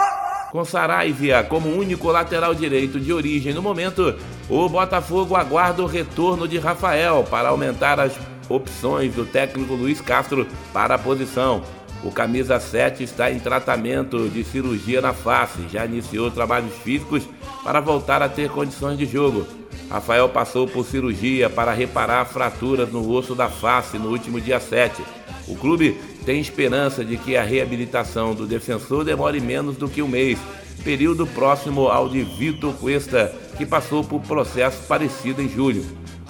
Com 0.50 0.64
Saraivia 0.64 1.44
como 1.44 1.68
único 1.68 2.10
lateral 2.10 2.52
direito 2.52 2.98
de 2.98 3.12
origem 3.12 3.54
no 3.54 3.62
momento, 3.62 4.18
o 4.50 4.68
Botafogo 4.68 5.36
aguarda 5.36 5.80
o 5.80 5.86
retorno 5.86 6.48
de 6.48 6.58
Rafael 6.58 7.24
para 7.30 7.50
aumentar 7.50 8.00
as 8.00 8.12
opções 8.48 9.14
do 9.14 9.24
técnico 9.24 9.74
Luiz 9.74 10.00
Castro 10.00 10.48
para 10.72 10.96
a 10.96 10.98
posição. 10.98 11.62
O 12.04 12.10
camisa 12.10 12.58
7 12.58 13.04
está 13.04 13.30
em 13.30 13.38
tratamento 13.38 14.28
de 14.28 14.42
cirurgia 14.42 15.00
na 15.00 15.12
face, 15.12 15.68
já 15.70 15.86
iniciou 15.86 16.30
trabalhos 16.30 16.74
físicos 16.82 17.22
para 17.62 17.80
voltar 17.80 18.20
a 18.22 18.28
ter 18.28 18.50
condições 18.50 18.98
de 18.98 19.06
jogo. 19.06 19.46
Rafael 19.88 20.28
passou 20.28 20.66
por 20.66 20.84
cirurgia 20.84 21.48
para 21.48 21.72
reparar 21.72 22.24
fraturas 22.24 22.90
no 22.90 23.08
osso 23.08 23.34
da 23.34 23.48
face 23.48 23.98
no 23.98 24.08
último 24.08 24.40
dia 24.40 24.58
7. 24.58 25.00
O 25.46 25.54
clube 25.54 25.96
tem 26.24 26.40
esperança 26.40 27.04
de 27.04 27.16
que 27.16 27.36
a 27.36 27.44
reabilitação 27.44 28.34
do 28.34 28.46
defensor 28.46 29.04
demore 29.04 29.40
menos 29.40 29.76
do 29.76 29.88
que 29.88 30.02
um 30.02 30.08
mês, 30.08 30.38
período 30.82 31.26
próximo 31.26 31.88
ao 31.88 32.08
de 32.08 32.22
Vitor 32.22 32.74
Cuesta, 32.74 33.32
que 33.56 33.64
passou 33.64 34.02
por 34.02 34.20
processo 34.22 34.82
parecido 34.88 35.40
em 35.40 35.48
julho. 35.48 35.84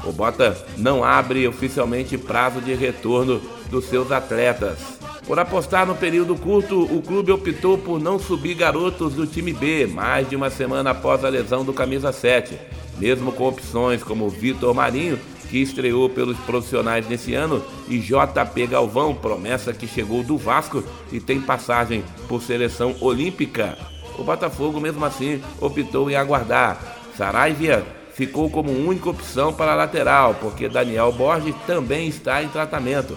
O 0.05 0.12
Bota 0.12 0.57
não 0.76 1.05
abre 1.05 1.47
oficialmente 1.47 2.19
prazo 2.19 2.61
de 2.61 2.75
retorno 2.75 3.41
dos 3.71 3.85
seus 3.87 4.11
atletas. 4.11 5.02
Por 5.26 5.38
apostar 5.38 5.87
no 5.87 5.95
período 5.95 6.35
curto, 6.35 6.83
o 6.83 7.00
clube 7.00 7.31
optou 7.31 7.79
por 7.79 8.00
não 8.00 8.19
subir 8.19 8.55
garotos 8.55 9.14
do 9.14 9.26
time 9.26 9.52
B, 9.52 9.87
mais 9.87 10.29
de 10.29 10.35
uma 10.35 10.50
semana 10.50 10.91
após 10.91 11.25
a 11.25 11.29
lesão 11.29 11.64
do 11.64 11.73
camisa 11.73 12.12
7, 12.12 12.59
mesmo 12.99 13.31
com 13.33 13.49
opções 13.49 14.02
como 14.02 14.29
Vitor 14.29 14.75
Marinho 14.75 15.19
que 15.52 15.59
estreou 15.59 16.09
pelos 16.09 16.38
profissionais 16.38 17.07
nesse 17.07 17.35
ano, 17.35 17.62
e 17.87 17.99
JP 17.99 18.67
Galvão, 18.69 19.14
promessa 19.14 19.75
que 19.75 19.87
chegou 19.87 20.23
do 20.23 20.38
Vasco 20.38 20.83
e 21.12 21.21
tem 21.21 21.43
passagem 21.43 22.02
por 22.26 22.41
seleção 22.41 22.97
olímpica. 23.02 23.76
O 24.19 24.25
Botafogo, 24.25 24.81
mesmo 24.81 25.05
assim, 25.05 25.43
optou 25.61 26.11
em 26.11 26.14
aguardar. 26.14 26.81
Saraivia 27.19 27.85
ficou 28.14 28.49
como 28.49 28.71
única 28.71 29.11
opção 29.11 29.52
para 29.52 29.73
a 29.73 29.76
lateral, 29.76 30.35
porque 30.41 30.71
Daniel 30.71 31.12
Borges 31.12 31.55
também 31.67 32.09
está 32.09 32.42
em 32.42 32.49
tratamento. 32.49 33.14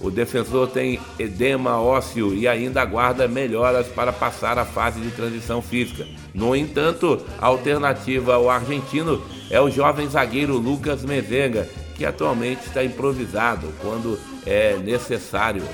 O 0.00 0.10
defensor 0.10 0.68
tem 0.68 1.00
edema 1.18 1.80
ósseo 1.80 2.32
e 2.32 2.46
ainda 2.46 2.80
aguarda 2.80 3.26
melhoras 3.26 3.88
para 3.88 4.12
passar 4.12 4.56
a 4.56 4.64
fase 4.64 5.00
de 5.00 5.10
transição 5.10 5.60
física. 5.60 6.06
No 6.32 6.54
entanto, 6.54 7.20
a 7.40 7.46
alternativa 7.46 8.34
ao 8.34 8.48
argentino 8.48 9.20
é 9.50 9.60
o 9.60 9.70
jovem 9.70 10.08
zagueiro 10.08 10.56
Lucas 10.56 11.04
Mezenga, 11.04 11.68
que 11.96 12.04
atualmente 12.04 12.64
está 12.64 12.84
improvisado 12.84 13.68
quando 13.82 14.18
é 14.46 14.76
necessário. 14.76 15.64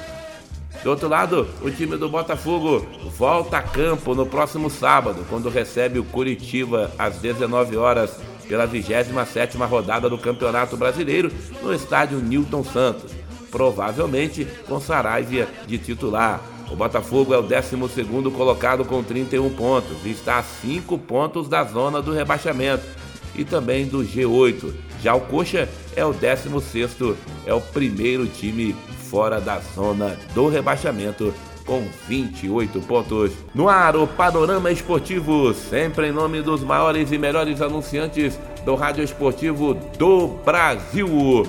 Do 0.83 0.91
outro 0.91 1.09
lado, 1.09 1.47
o 1.63 1.71
time 1.71 1.97
do 1.97 2.09
Botafogo 2.09 2.87
volta 3.17 3.59
a 3.59 3.63
campo 3.63 4.15
no 4.15 4.27
próximo 4.27 4.71
sábado, 4.71 5.25
quando 5.29 5.51
recebe 5.51 5.99
o 5.99 6.05
Curitiba 6.05 6.91
às 6.99 7.17
19 7.17 7.77
horas 7.77 8.19
pela 8.49 8.69
27ª 8.69 9.67
rodada 9.67 10.09
do 10.09 10.19
Campeonato 10.19 10.77
Brasileiro 10.77 11.31
no 11.63 11.73
estádio 11.73 12.19
Newton 12.19 12.63
Santos, 12.65 13.13
provavelmente 13.55 14.45
com 14.69 14.81
Saravia 14.81 15.47
de 15.65 15.79
titular. 15.79 16.41
O 16.69 16.75
Botafogo 16.75 17.33
é 17.33 17.39
o 17.39 17.45
12º 17.45 18.33
colocado 18.33 18.85
com 18.85 19.01
31 19.01 19.49
pontos 19.51 19.97
e 20.05 20.11
está 20.11 20.39
a 20.39 20.43
5 20.43 20.99
pontos 20.99 21.49
da 21.49 21.63
zona 21.63 22.03
do 22.03 22.13
rebaixamento 22.13 22.83
e 23.33 23.45
também 23.45 23.87
do 23.87 23.99
G8. 23.99 24.75
Já 25.01 25.15
o 25.15 25.21
Coxa 25.21 25.69
é 25.95 26.05
o 26.05 26.13
16º, 26.13 27.15
é 27.47 27.55
o 27.55 27.61
primeiro 27.61 28.27
time 28.27 28.75
fora 29.09 29.41
da 29.41 29.61
zona 29.61 30.19
do 30.35 30.49
rebaixamento 30.49 31.33
com 31.65 31.87
28 32.09 32.81
pontos. 32.81 33.31
No 33.55 33.69
ar, 33.69 33.95
o 33.95 34.05
Panorama 34.05 34.73
Esportivo, 34.73 35.55
sempre 35.55 36.09
em 36.09 36.13
nome 36.13 36.43
dos 36.43 36.65
maiores 36.65 37.13
e 37.13 37.19
melhores 37.19 37.63
anunciantes 37.63 38.37
do 38.65 38.75
rádio 38.75 39.05
esportivo 39.05 39.75
do 39.97 40.29
Brasil. 40.45 41.47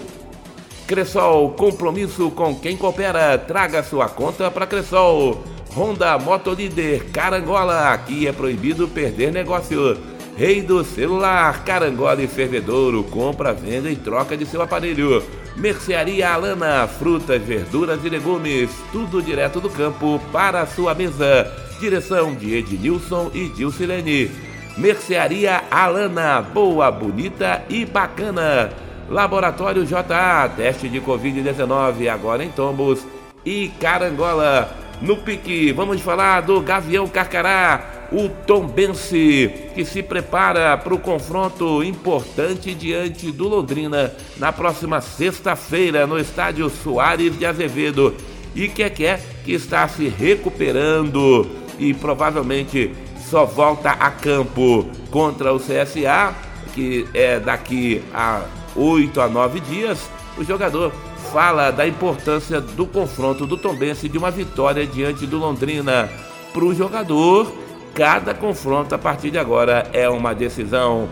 Cressol, 0.87 1.49
compromisso 1.51 2.29
com 2.29 2.53
quem 2.53 2.77
coopera. 2.77 3.37
Traga 3.39 3.81
sua 3.81 4.07
conta 4.07 4.51
para 4.51 4.67
Cressol. 4.67 5.43
Honda 5.75 6.17
Motolíder 6.19 7.05
Carangola, 7.11 7.89
aqui 7.91 8.27
é 8.27 8.31
proibido 8.31 8.87
perder 8.87 9.31
negócio. 9.31 9.97
Rei 10.37 10.61
do 10.61 10.83
celular, 10.83 11.63
carangola 11.63 12.21
e 12.21 12.27
fervedouro, 12.27 13.03
compra, 13.05 13.51
venda 13.51 13.89
e 13.89 13.95
troca 13.95 14.37
de 14.37 14.45
seu 14.45 14.61
aparelho. 14.61 15.23
Mercearia 15.55 16.29
Alana, 16.29 16.87
frutas, 16.87 17.41
verduras 17.41 18.03
e 18.03 18.09
legumes, 18.09 18.69
tudo 18.91 19.23
direto 19.23 19.59
do 19.59 19.69
campo 19.69 20.21
para 20.31 20.67
sua 20.67 20.93
mesa. 20.93 21.51
Direção 21.79 22.35
de 22.35 22.53
Ednilson 22.53 23.31
e 23.33 23.49
Dilcilene. 23.49 24.29
Mercearia 24.77 25.63
Alana, 25.71 26.41
boa, 26.41 26.91
bonita 26.91 27.63
e 27.69 27.85
bacana. 27.85 28.84
Laboratório 29.09 29.85
JA, 29.85 30.49
teste 30.55 30.89
de 30.89 30.99
Covid-19, 30.99 32.09
agora 32.09 32.43
em 32.43 32.49
Tombos 32.49 33.05
e 33.45 33.69
Carangola. 33.79 34.75
No 35.01 35.17
pique, 35.17 35.71
vamos 35.71 36.01
falar 36.01 36.41
do 36.41 36.61
Gavião 36.61 37.07
Carcará 37.07 38.07
o 38.11 38.29
Tombense, 38.29 39.69
que 39.73 39.83
se 39.83 40.01
prepara 40.01 40.77
para 40.77 40.93
o 40.93 40.99
confronto 40.99 41.83
importante 41.83 42.73
diante 42.73 43.31
do 43.31 43.47
Londrina 43.47 44.13
na 44.37 44.51
próxima 44.51 45.01
sexta-feira 45.01 46.07
no 46.07 46.17
estádio 46.17 46.69
Soares 46.69 47.37
de 47.37 47.45
Azevedo. 47.45 48.15
E 48.55 48.69
que 48.69 48.89
quer 48.89 49.21
que 49.43 49.51
está 49.51 49.87
se 49.87 50.07
recuperando 50.07 51.45
e 51.77 51.93
provavelmente 51.93 52.91
só 53.29 53.45
volta 53.45 53.91
a 53.91 54.09
campo 54.09 54.89
contra 55.11 55.53
o 55.53 55.59
CSA, 55.59 56.33
que 56.73 57.05
é 57.13 57.39
daqui 57.39 58.01
a 58.13 58.43
oito 58.75 59.21
a 59.21 59.27
nove 59.27 59.59
dias. 59.59 60.09
O 60.37 60.43
jogador 60.43 60.91
fala 61.31 61.71
da 61.71 61.87
importância 61.87 62.59
do 62.59 62.85
confronto 62.85 63.45
do 63.45 63.57
Tombense 63.57 64.09
de 64.09 64.17
uma 64.17 64.31
vitória 64.31 64.85
diante 64.85 65.25
do 65.25 65.37
Londrina. 65.37 66.09
Para 66.53 66.65
o 66.65 66.73
jogador, 66.73 67.51
Cada 67.95 68.33
confronto 68.33 68.93
a 68.93 68.97
partir 68.97 69.31
de 69.31 69.37
agora 69.37 69.89
é 69.93 70.09
uma 70.09 70.35
decisão. 70.35 71.07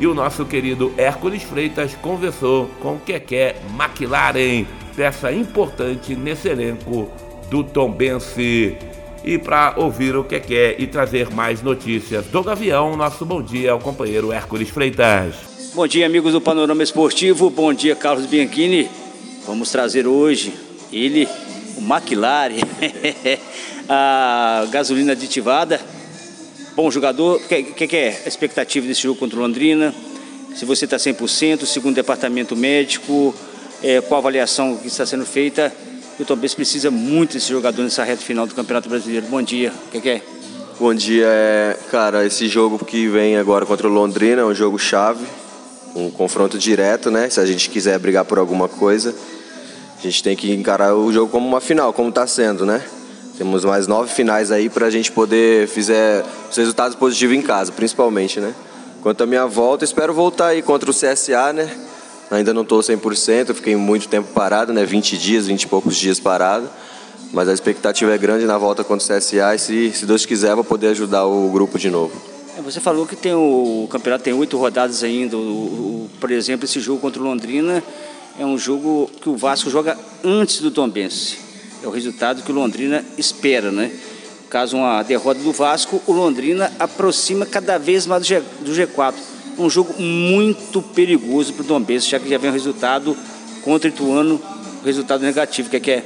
E 0.00 0.04
o 0.04 0.12
nosso 0.12 0.44
querido 0.44 0.92
Hércules 0.98 1.44
Freitas 1.44 1.94
conversou 1.94 2.68
com 2.80 2.98
Keké 2.98 3.54
McLaren, 3.78 4.66
peça 4.96 5.30
importante 5.30 6.16
nesse 6.16 6.48
elenco 6.48 7.08
do 7.48 7.62
Tombense. 7.62 8.76
E 9.22 9.38
para 9.38 9.74
ouvir 9.76 10.16
o 10.16 10.24
Keké 10.24 10.74
e 10.76 10.88
trazer 10.88 11.30
mais 11.30 11.62
notícias 11.62 12.26
do 12.26 12.42
Gavião, 12.42 12.96
nosso 12.96 13.24
bom 13.24 13.40
dia 13.40 13.70
ao 13.70 13.78
companheiro 13.78 14.32
Hércules 14.32 14.68
Freitas. 14.68 15.53
Bom 15.74 15.86
dia, 15.86 16.06
amigos 16.06 16.32
do 16.32 16.40
Panorama 16.40 16.82
Esportivo. 16.82 17.50
Bom 17.50 17.74
dia, 17.74 17.96
Carlos 17.96 18.26
Bianchini. 18.26 18.88
Vamos 19.46 19.70
trazer 19.70 20.06
hoje 20.06 20.54
ele, 20.92 21.28
o 21.76 21.80
McLaren, 21.80 22.60
a 23.88 24.66
gasolina 24.70 25.12
aditivada 25.12 25.80
bom 26.74 26.90
jogador. 26.90 27.36
O 27.36 27.40
que, 27.40 27.62
que, 27.62 27.86
que, 27.86 27.96
é 27.96 28.22
a 28.24 28.28
expectativa 28.28 28.86
desse 28.86 29.02
jogo 29.02 29.18
contra 29.18 29.38
o 29.38 29.42
Londrina? 29.42 29.94
se 30.54 30.64
você 30.64 30.84
está 30.84 30.96
100%, 30.96 31.64
segundo 31.64 31.92
o 31.92 31.96
departamento 31.96 32.54
médico, 32.54 33.34
é, 33.82 34.00
qual 34.00 34.18
a 34.18 34.20
avaliação 34.20 34.76
que 34.76 34.86
está 34.86 35.04
sendo 35.04 35.26
feita. 35.26 35.72
O 36.18 36.24
Tom 36.24 36.36
Benz 36.36 36.54
precisa 36.54 36.92
muito 36.92 37.32
desse 37.32 37.48
jogador 37.48 37.82
nessa 37.82 38.04
reta 38.04 38.22
final 38.22 38.46
do 38.46 38.54
Campeonato 38.54 38.88
Brasileiro. 38.88 39.26
Bom 39.26 39.42
dia, 39.42 39.72
o 39.88 39.90
que, 39.90 40.00
que 40.00 40.08
é? 40.08 40.22
Bom 40.78 40.94
dia, 40.94 41.26
é, 41.26 41.76
cara, 41.90 42.24
esse 42.24 42.46
jogo 42.46 42.84
que 42.84 43.08
vem 43.08 43.36
agora 43.36 43.66
contra 43.66 43.88
o 43.88 43.90
Londrina 43.90 44.42
é 44.42 44.44
um 44.44 44.54
jogo 44.54 44.78
chave, 44.78 45.24
um 45.94 46.10
confronto 46.10 46.58
direto, 46.58 47.10
né? 47.10 47.30
Se 47.30 47.40
a 47.40 47.46
gente 47.46 47.70
quiser 47.70 47.98
brigar 47.98 48.24
por 48.24 48.38
alguma 48.38 48.68
coisa, 48.68 49.14
a 49.98 50.02
gente 50.02 50.22
tem 50.22 50.36
que 50.36 50.52
encarar 50.52 50.94
o 50.94 51.12
jogo 51.12 51.30
como 51.30 51.46
uma 51.46 51.60
final, 51.60 51.92
como 51.92 52.08
está 52.08 52.26
sendo, 52.26 52.66
né? 52.66 52.84
Temos 53.38 53.64
mais 53.64 53.86
nove 53.86 54.12
finais 54.12 54.50
aí 54.50 54.68
para 54.68 54.86
a 54.86 54.90
gente 54.90 55.10
poder 55.10 55.66
fazer 55.66 56.24
os 56.50 56.56
resultados 56.56 56.96
positivos 56.96 57.36
em 57.36 57.42
casa, 57.42 57.72
principalmente, 57.72 58.40
né? 58.40 58.54
Quanto 59.02 59.22
à 59.22 59.26
minha 59.26 59.46
volta, 59.46 59.84
espero 59.84 60.14
voltar 60.14 60.48
aí 60.48 60.62
contra 60.62 60.90
o 60.90 60.94
CSA, 60.94 61.52
né? 61.52 61.70
Ainda 62.30 62.54
não 62.54 62.62
estou 62.62 62.80
100%, 62.80 63.54
fiquei 63.54 63.76
muito 63.76 64.08
tempo 64.08 64.32
parado, 64.32 64.72
né? 64.72 64.84
20 64.84 65.16
dias, 65.18 65.46
20 65.46 65.62
e 65.62 65.66
poucos 65.66 65.96
dias 65.96 66.18
parado. 66.18 66.68
Mas 67.32 67.48
a 67.48 67.52
expectativa 67.52 68.14
é 68.14 68.18
grande 68.18 68.46
na 68.46 68.56
volta 68.56 68.84
contra 68.84 69.04
o 69.04 69.18
CSA 69.18 69.54
e 69.54 69.58
se, 69.58 69.92
se 69.92 70.06
Deus 70.06 70.24
quiser, 70.24 70.54
vou 70.54 70.64
poder 70.64 70.88
ajudar 70.88 71.26
o 71.26 71.50
grupo 71.50 71.78
de 71.78 71.90
novo. 71.90 72.33
É, 72.56 72.62
você 72.62 72.80
falou 72.80 73.04
que 73.06 73.16
tem 73.16 73.34
o, 73.34 73.84
o 73.84 73.88
campeonato 73.88 74.24
tem 74.24 74.32
oito 74.32 74.56
rodadas 74.56 75.02
ainda. 75.02 75.36
O, 75.36 75.40
o, 75.40 76.10
por 76.20 76.30
exemplo, 76.30 76.64
esse 76.64 76.78
jogo 76.78 77.00
contra 77.00 77.20
o 77.20 77.24
Londrina 77.24 77.82
é 78.38 78.46
um 78.46 78.56
jogo 78.56 79.10
que 79.20 79.28
o 79.28 79.36
Vasco 79.36 79.68
joga 79.70 79.98
antes 80.22 80.60
do 80.60 80.70
Tombense. 80.70 81.38
É 81.82 81.86
o 81.86 81.90
resultado 81.90 82.42
que 82.42 82.52
o 82.52 82.54
Londrina 82.54 83.04
espera, 83.18 83.72
né? 83.72 83.90
Caso 84.48 84.76
uma 84.76 85.02
derrota 85.02 85.40
do 85.40 85.52
Vasco, 85.52 86.00
o 86.06 86.12
Londrina 86.12 86.72
aproxima 86.78 87.44
cada 87.44 87.76
vez 87.76 88.06
mais 88.06 88.22
do, 88.22 88.26
G, 88.26 88.40
do 88.60 88.70
G4. 88.70 89.14
Um 89.58 89.68
jogo 89.68 90.00
muito 90.00 90.80
perigoso 90.80 91.52
para 91.54 91.64
o 91.64 91.66
Tombense, 91.66 92.08
já 92.08 92.20
que 92.20 92.28
já 92.28 92.38
vem 92.38 92.50
o 92.50 92.52
resultado 92.52 93.16
contra 93.62 93.90
o 93.90 93.92
Ituano, 93.92 94.40
resultado 94.84 95.22
negativo, 95.22 95.70
que 95.70 95.76
é 95.76 95.80
que 95.80 95.90
é? 95.90 96.04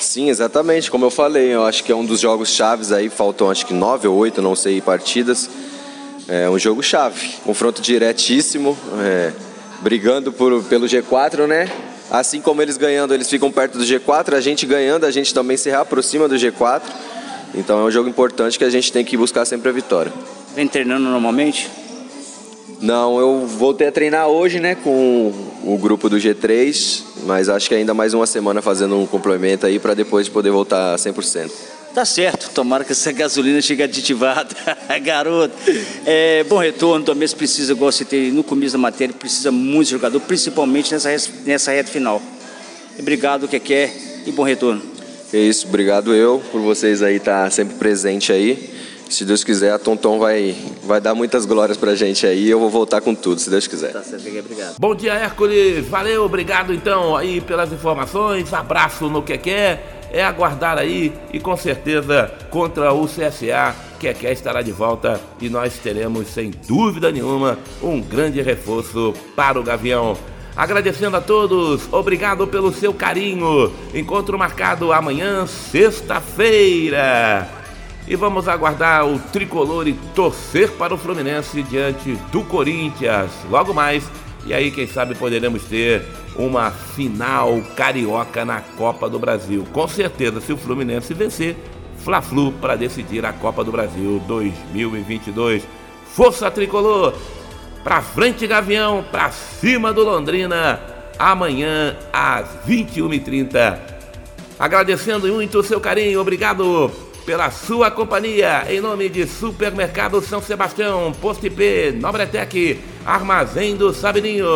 Sim, 0.00 0.28
exatamente. 0.28 0.90
Como 0.90 1.04
eu 1.04 1.10
falei, 1.10 1.54
eu 1.54 1.64
acho 1.64 1.82
que 1.84 1.92
é 1.92 1.96
um 1.96 2.04
dos 2.04 2.20
jogos 2.20 2.50
chaves 2.50 2.92
aí, 2.92 3.08
faltam 3.08 3.50
acho 3.50 3.66
que 3.66 3.74
nove 3.74 4.06
ou 4.06 4.16
oito, 4.16 4.40
não 4.40 4.54
sei, 4.54 4.80
partidas. 4.80 5.48
É 6.28 6.48
um 6.48 6.58
jogo 6.58 6.82
chave, 6.82 7.34
confronto 7.44 7.82
diretíssimo, 7.82 8.76
é, 9.02 9.32
brigando 9.80 10.32
por, 10.32 10.62
pelo 10.64 10.86
G4, 10.86 11.46
né? 11.46 11.70
Assim 12.10 12.40
como 12.40 12.62
eles 12.62 12.76
ganhando, 12.76 13.12
eles 13.12 13.28
ficam 13.28 13.50
perto 13.50 13.76
do 13.76 13.84
G4, 13.84 14.34
a 14.34 14.40
gente 14.40 14.64
ganhando, 14.66 15.04
a 15.04 15.10
gente 15.10 15.34
também 15.34 15.56
se 15.56 15.68
reaproxima 15.68 16.28
do 16.28 16.36
G4. 16.36 16.82
Então 17.54 17.80
é 17.80 17.84
um 17.84 17.90
jogo 17.90 18.08
importante 18.08 18.58
que 18.58 18.64
a 18.64 18.70
gente 18.70 18.92
tem 18.92 19.04
que 19.04 19.16
buscar 19.16 19.44
sempre 19.44 19.68
a 19.68 19.72
vitória. 19.72 20.12
Vem 20.54 20.66
treinando 20.66 21.04
normalmente? 21.04 21.70
Não, 22.80 23.18
eu 23.18 23.46
voltei 23.46 23.86
a 23.86 23.92
treinar 23.92 24.28
hoje, 24.28 24.60
né, 24.60 24.74
com 24.74 25.32
o 25.64 25.78
grupo 25.78 26.08
do 26.08 26.16
G3, 26.16 27.02
mas 27.24 27.48
acho 27.48 27.68
que 27.68 27.74
ainda 27.74 27.94
mais 27.94 28.14
uma 28.14 28.26
semana 28.26 28.62
fazendo 28.62 28.98
um 28.98 29.06
complemento 29.06 29.66
aí 29.66 29.78
para 29.78 29.94
depois 29.94 30.28
poder 30.28 30.50
voltar 30.50 30.96
100%. 30.96 31.50
Tá 31.94 32.04
certo, 32.04 32.50
tomara 32.52 32.82
que 32.82 32.90
essa 32.90 33.12
gasolina 33.12 33.62
chegue 33.62 33.82
aditivada, 33.82 34.54
garoto. 35.00 35.54
É, 36.04 36.42
bom 36.44 36.58
retorno, 36.58 37.04
também 37.04 37.26
se 37.28 37.36
precisa, 37.36 37.72
igual 37.72 37.92
você 37.92 38.04
ter 38.04 38.32
no 38.32 38.42
começo 38.42 38.72
da 38.72 38.78
matéria, 38.78 39.14
precisa 39.14 39.52
muito 39.52 39.90
jogador, 39.90 40.18
principalmente 40.20 40.92
nessa, 40.92 41.08
nessa 41.46 41.70
reta 41.70 41.90
final. 41.90 42.20
Obrigado, 42.98 43.46
que 43.46 43.60
quer 43.60 43.92
e 44.26 44.32
bom 44.32 44.42
retorno. 44.42 44.82
É 45.32 45.38
isso, 45.38 45.68
obrigado 45.68 46.12
eu 46.12 46.42
por 46.50 46.60
vocês 46.60 47.00
aí 47.00 47.16
estar 47.16 47.44
tá 47.44 47.50
sempre 47.50 47.76
presente 47.76 48.32
aí. 48.32 48.73
Se 49.08 49.24
Deus 49.24 49.44
quiser, 49.44 49.72
a 49.72 49.78
Tonton 49.78 50.18
vai, 50.18 50.56
vai 50.82 51.00
dar 51.00 51.14
muitas 51.14 51.46
glórias 51.46 51.76
pra 51.76 51.94
gente 51.94 52.26
aí 52.26 52.46
e 52.46 52.50
eu 52.50 52.58
vou 52.58 52.70
voltar 52.70 53.00
com 53.00 53.14
tudo, 53.14 53.40
se 53.40 53.48
Deus 53.48 53.66
quiser. 53.66 53.92
Tá 53.92 54.02
certo, 54.02 54.26
obrigado. 54.26 54.74
Bom 54.78 54.94
dia, 54.94 55.14
Hércules. 55.14 55.86
Valeu, 55.86 56.24
obrigado 56.24 56.74
então 56.74 57.16
aí 57.16 57.40
pelas 57.40 57.72
informações. 57.72 58.52
Abraço 58.52 59.08
no 59.08 59.22
que 59.22 59.38
quer. 59.38 60.02
É 60.12 60.24
aguardar 60.24 60.78
aí 60.78 61.12
e 61.32 61.40
com 61.40 61.56
certeza 61.56 62.30
contra 62.50 62.92
o 62.92 63.06
CSA, 63.06 63.74
que 63.98 64.12
quer 64.14 64.32
estará 64.32 64.62
de 64.62 64.70
volta 64.70 65.20
e 65.40 65.48
nós 65.48 65.76
teremos 65.78 66.28
sem 66.28 66.52
dúvida 66.68 67.10
nenhuma 67.10 67.58
um 67.82 68.00
grande 68.00 68.40
reforço 68.40 69.12
para 69.34 69.58
o 69.58 69.64
Gavião. 69.64 70.16
Agradecendo 70.56 71.16
a 71.16 71.20
todos, 71.20 71.92
obrigado 71.92 72.46
pelo 72.46 72.72
seu 72.72 72.94
carinho. 72.94 73.72
Encontro 73.92 74.38
marcado 74.38 74.92
amanhã, 74.92 75.48
sexta-feira. 75.48 77.63
E 78.06 78.16
vamos 78.16 78.48
aguardar 78.48 79.06
o 79.06 79.18
tricolor 79.18 79.88
e 79.88 79.94
torcer 80.14 80.70
para 80.72 80.94
o 80.94 80.98
Fluminense 80.98 81.62
diante 81.62 82.14
do 82.30 82.42
Corinthians. 82.42 83.30
Logo 83.48 83.72
mais, 83.72 84.04
e 84.44 84.52
aí 84.52 84.70
quem 84.70 84.86
sabe 84.86 85.14
poderemos 85.14 85.64
ter 85.64 86.04
uma 86.36 86.70
final 86.70 87.62
carioca 87.74 88.44
na 88.44 88.60
Copa 88.60 89.08
do 89.08 89.18
Brasil. 89.18 89.66
Com 89.72 89.88
certeza, 89.88 90.40
se 90.40 90.52
o 90.52 90.56
Fluminense 90.56 91.14
vencer, 91.14 91.56
Fla-Flu 91.98 92.52
para 92.52 92.76
decidir 92.76 93.24
a 93.24 93.32
Copa 93.32 93.64
do 93.64 93.72
Brasil 93.72 94.22
2022. 94.26 95.62
Força 96.14 96.50
tricolor! 96.50 97.14
Pra 97.82 98.00
frente, 98.00 98.46
Gavião, 98.46 99.04
pra 99.10 99.30
cima 99.30 99.92
do 99.92 100.02
Londrina, 100.04 100.80
amanhã 101.18 101.96
às 102.12 102.48
21h30. 102.66 103.78
Agradecendo 104.58 105.28
muito 105.28 105.58
o 105.58 105.62
seu 105.62 105.80
carinho, 105.80 106.20
obrigado 106.20 106.90
pela 107.24 107.50
sua 107.50 107.90
companhia, 107.90 108.64
em 108.68 108.80
nome 108.80 109.08
de 109.08 109.26
Supermercado 109.26 110.20
São 110.20 110.42
Sebastião, 110.42 111.12
Posto 111.20 111.46
IP, 111.46 111.92
Nobretec, 112.00 112.80
Armazém 113.04 113.76
do 113.76 113.92
Sabininho, 113.94 114.46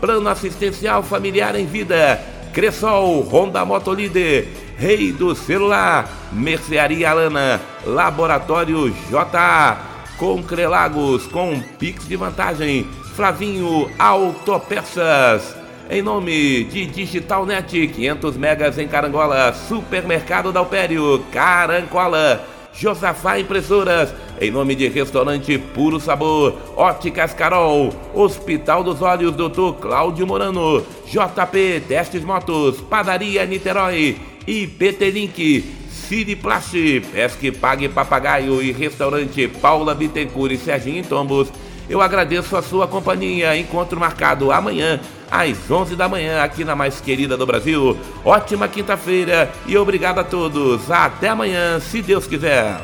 Plano 0.00 0.28
Assistencial 0.28 1.02
Familiar 1.02 1.54
em 1.54 1.66
Vida, 1.66 2.20
Cressol, 2.52 3.22
Honda 3.22 3.64
Motolíder, 3.64 4.48
Rei 4.78 5.12
do 5.12 5.34
Celular, 5.34 6.10
Mercearia 6.32 7.10
Alana, 7.10 7.60
Laboratório 7.84 8.90
JA, 9.10 9.78
com 10.18 10.42
Crelagos, 10.42 11.26
com 11.26 11.60
Pix 11.78 12.08
de 12.08 12.16
vantagem, 12.16 12.86
Flavinho 13.14 13.90
Autopeças. 13.98 15.65
Em 15.88 16.02
nome 16.02 16.64
de 16.64 16.84
Digitalnet, 16.84 17.86
500 17.86 18.36
megas 18.36 18.76
em 18.76 18.88
Carangola, 18.88 19.52
Supermercado 19.52 20.50
Dalpério, 20.50 21.24
Carangola, 21.30 22.44
Josafá 22.72 23.38
Impressoras, 23.38 24.12
em 24.40 24.50
nome 24.50 24.74
de 24.74 24.88
Restaurante 24.88 25.56
Puro 25.58 26.00
Sabor, 26.00 26.56
Óticas 26.76 27.32
Carol, 27.32 27.94
Hospital 28.12 28.82
dos 28.82 29.00
Olhos 29.00 29.36
Dr. 29.36 29.74
Cláudio 29.80 30.26
Morano, 30.26 30.84
JP 31.06 31.84
Testes 31.86 32.24
Motos, 32.24 32.80
Padaria 32.80 33.46
Niterói, 33.46 34.16
IPT 34.44 35.10
Link, 35.12 35.64
City 35.88 36.34
Plast, 36.34 36.74
Pesque 37.12 37.52
Pague 37.52 37.88
Papagaio 37.88 38.60
e 38.60 38.72
Restaurante 38.72 39.46
Paula 39.46 39.94
Bittencourt 39.94 40.50
e 40.50 40.58
Serginho 40.58 41.04
Tombos. 41.04 41.48
Eu 41.88 42.00
agradeço 42.00 42.56
a 42.56 42.62
sua 42.62 42.88
companhia. 42.88 43.56
Encontro 43.56 44.00
marcado 44.00 44.50
amanhã 44.50 45.00
às 45.30 45.70
11 45.70 45.96
da 45.96 46.08
manhã 46.08 46.42
aqui 46.42 46.64
na 46.64 46.76
mais 46.76 47.00
querida 47.00 47.36
do 47.36 47.46
Brasil. 47.46 47.96
Ótima 48.24 48.68
quinta-feira 48.68 49.50
e 49.66 49.76
obrigado 49.76 50.18
a 50.18 50.24
todos. 50.24 50.90
Até 50.90 51.28
amanhã, 51.28 51.80
se 51.80 52.02
Deus 52.02 52.26
quiser. 52.26 52.80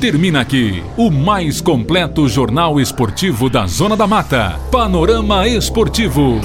Termina 0.00 0.42
aqui 0.42 0.84
o 0.96 1.10
mais 1.10 1.60
completo 1.60 2.28
jornal 2.28 2.78
esportivo 2.78 3.48
da 3.48 3.66
Zona 3.66 3.96
da 3.96 4.06
Mata. 4.06 4.60
Panorama 4.70 5.48
Esportivo. 5.48 6.40